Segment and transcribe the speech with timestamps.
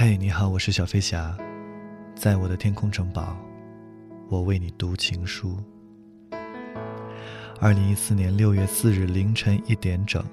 [0.00, 1.36] 嘿，你好，我是小飞侠，
[2.14, 3.36] 在我的天空城堡，
[4.28, 5.58] 我为你读情书。
[7.58, 10.24] 二零一四年六月四日凌晨一点整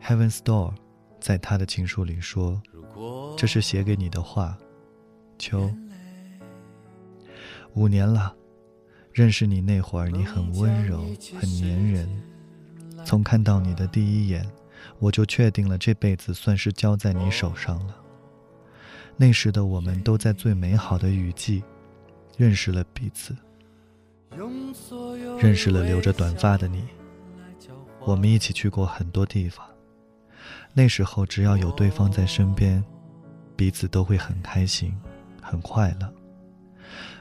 [0.00, 0.72] ，Heaven Store
[1.18, 2.62] 在他的情书里说
[3.36, 4.56] ：“这是写给你的话，
[5.36, 5.68] 秋。
[7.74, 8.36] 五年了，
[9.10, 11.04] 认识你那会儿，你很温柔，
[11.40, 12.08] 很粘人。
[13.04, 14.48] 从看到你的第一眼，
[15.00, 18.02] 我就确定了这辈子算是交在你手上了。
[19.16, 21.62] 那时的我们都在最美好的雨季，
[22.36, 23.34] 认识了彼此，
[25.40, 26.84] 认识了留着短发的你。
[28.00, 29.66] 我们一起去过很多地方。
[30.74, 32.84] 那时候，只要有对方在身边，
[33.56, 34.94] 彼此都会很开心，
[35.40, 36.12] 很快乐。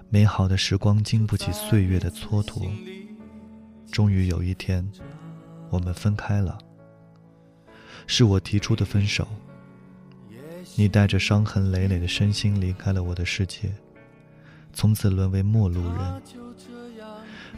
[0.10, 2.70] 美好的时光经不起岁月的蹉跎，
[3.90, 4.86] 终于有一天，
[5.70, 6.58] 我们分开了。
[8.06, 9.26] 是我提出的分手。
[10.78, 13.72] 你带着伤痕累累的身心离开了我的世界，
[14.74, 16.22] 从此沦为陌路人。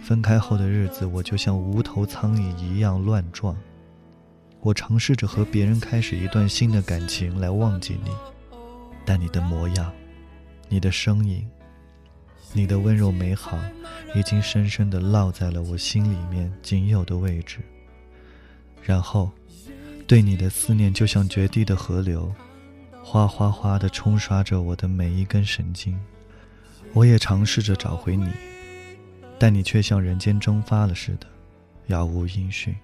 [0.03, 3.57] 分开后的日子，我就像无头苍蝇一样乱撞。
[4.61, 8.11] 我尝试着和别人开始一段新的感情来忘记你，
[9.03, 9.91] 但你的模样，
[10.69, 11.45] 你的声音。
[12.53, 13.59] 你的温柔美好，
[14.15, 17.59] 已经深深地烙在了我心里面仅有的位置。
[18.81, 19.29] 然后，
[20.07, 22.33] 对你的思念就像决堤的河流，
[23.09, 25.97] 哗哗哗地冲刷着我的每一根神经。
[26.93, 28.29] 我也尝试着找回你，
[29.39, 31.25] 但你却像人间蒸发了似的，
[31.85, 32.75] 杳无音讯。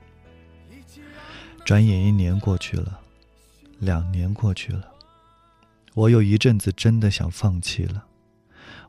[1.66, 3.02] 转眼一年过去了，
[3.80, 4.90] 两年过去了，
[5.94, 8.06] 我有一阵子真的想放弃了。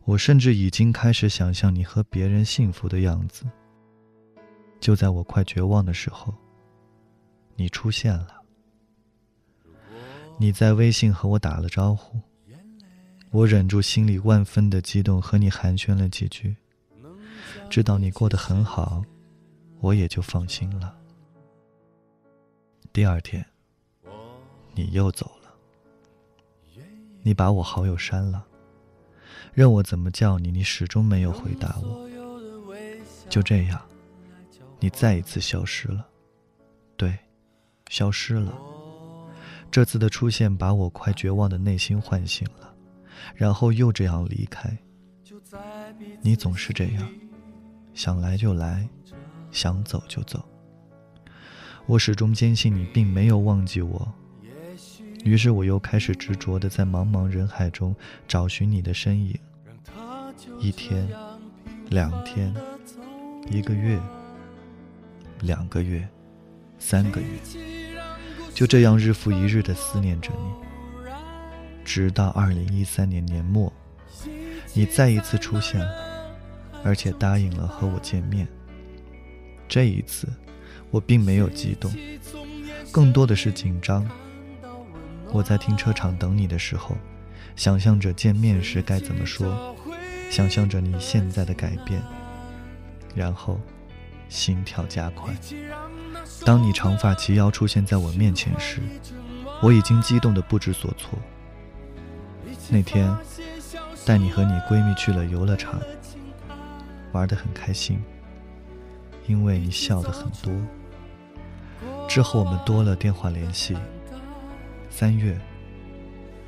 [0.05, 3.45] 我甚至已经开始想象你和别人幸福的样子。
[4.79, 6.33] 就在我快绝望的时候，
[7.57, 8.44] 你出现了。
[10.37, 12.21] 你在微信和我打了招呼，
[13.31, 16.57] 我忍住心里万分的激动，和你寒暄了几句。
[17.71, 19.03] 知道你过得很好，
[19.81, 20.97] 我也就放心了。
[22.93, 23.45] 第二天，
[24.75, 25.55] 你又走了。
[27.23, 28.45] 你把我好友删了。
[29.53, 32.09] 任我怎么叫你，你始终没有回答我。
[33.29, 33.81] 就这样，
[34.79, 36.07] 你再一次消失了。
[36.97, 37.17] 对，
[37.89, 38.53] 消失了。
[39.75, 42.73] 这次的出现把我快绝望的内心唤醒了，
[43.35, 44.71] 然后又这样离开。
[46.23, 47.09] 你总是这样，
[47.93, 48.89] 想来就来，
[49.51, 50.49] 想走就走。
[51.87, 54.15] 我始终坚信你并没有忘记我。
[55.25, 57.93] 于是我又开始执着地在茫茫人海中
[58.29, 59.37] 找寻你的身影。
[60.61, 61.09] 一天，
[61.91, 62.55] 两天，
[63.51, 64.01] 一个月，
[65.41, 66.09] 两个月，
[66.79, 67.27] 三个月，
[68.55, 70.65] 就这样日复一日地思念着你。
[71.85, 73.71] 直到二零一三年年末，
[74.73, 76.33] 你再一次出现了，
[76.83, 78.47] 而且答应了和我见面。
[79.69, 80.29] 这一次，
[80.91, 81.93] 我并没有激动，
[82.91, 84.09] 更多的是紧张。
[85.31, 86.97] 我在停车场等你的时候，
[87.57, 89.77] 想象着见面时该怎么说，
[90.31, 92.01] 想象着你现在的改变，
[93.15, 93.61] 然后
[94.29, 95.35] 心跳加快。
[96.43, 98.81] 当你长发及腰出现在我面前时，
[99.63, 101.19] 我已经激动得不知所措。
[102.71, 103.15] 那天
[104.07, 105.81] 带你和你闺蜜去了游乐场，
[107.13, 108.03] 玩得很开心，
[109.27, 110.53] 因为你笑得很多。
[112.09, 113.77] 之后我们多了电话联系。
[114.91, 115.39] 三月，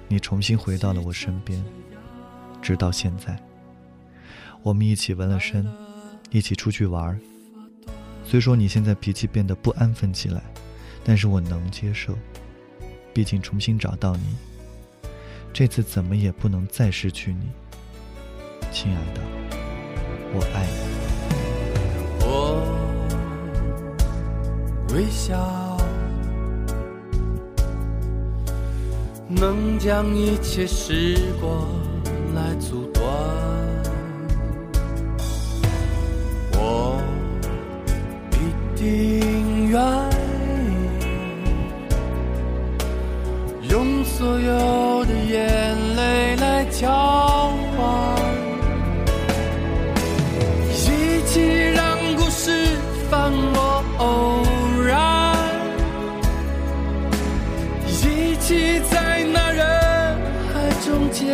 [0.08, 1.64] 你重新回到了我身边，
[2.62, 3.38] 直到现在。
[4.62, 5.66] 我们一起纹了身，
[6.30, 7.18] 一起出去玩。
[8.28, 10.42] 虽说你现在脾气变得不安分起来，
[11.04, 12.12] 但是我能接受，
[13.14, 14.36] 毕竟重新找到你，
[15.52, 17.48] 这次怎么也不能再失去你，
[18.72, 19.20] 亲爱的，
[20.34, 20.96] 我爱你。
[22.26, 22.60] 我
[24.92, 25.76] 微笑。
[29.28, 31.66] 能将一切时光
[32.34, 33.04] 来阻断，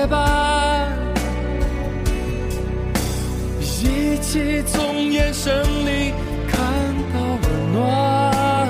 [0.02, 0.90] 陪伴，
[3.60, 6.12] 一起从眼神里
[6.48, 6.60] 看
[7.12, 8.66] 到温暖，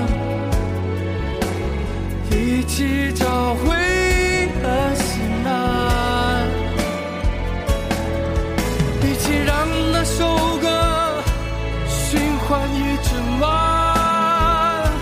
[2.30, 3.64] 一起找回
[4.62, 6.46] 了心安，
[9.00, 10.68] 一起让那首歌
[11.88, 14.92] 循环一整晚，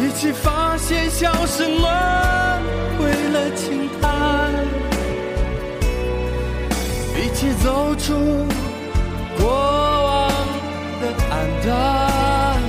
[0.00, 1.82] 一起发现笑声轮
[2.98, 4.01] 回了情春。
[7.62, 8.12] 走出
[9.38, 10.28] 过往
[11.00, 11.32] 的黯
[11.64, 12.60] 淡，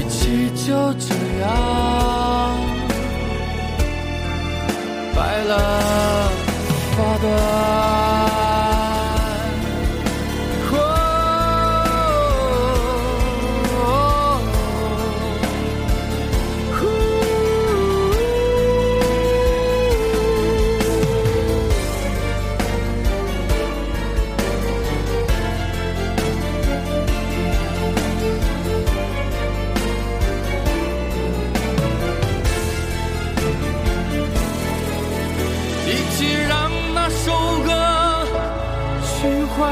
[0.00, 2.15] 一起就这样。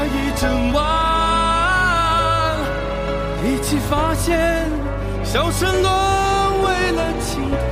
[0.05, 0.83] 一整晚，
[3.43, 4.69] 一起发现
[5.23, 5.83] 笑声沦
[6.63, 7.49] 为了轻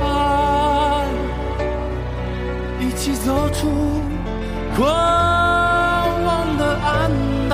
[2.80, 3.68] 一起走出
[4.76, 6.88] 过往的黯
[7.48, 7.52] 淡，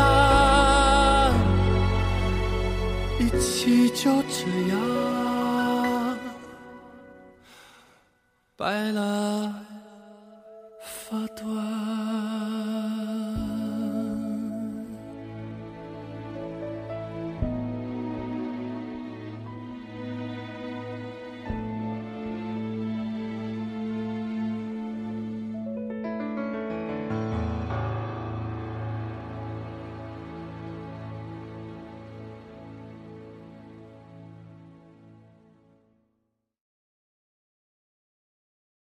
[3.18, 4.38] 一起就这
[4.72, 4.78] 样
[8.56, 9.54] 白了
[10.82, 11.69] 发端。